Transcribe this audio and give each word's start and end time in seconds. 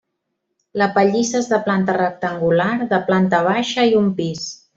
La 0.81 0.87
pallissa 0.95 1.37
és 1.41 1.49
de 1.51 1.59
planta 1.67 1.95
rectangular, 1.99 2.71
de 2.95 3.01
planta 3.11 3.43
baixa 3.51 3.87
i 3.93 3.95
un 4.03 4.11
pis. 4.23 4.49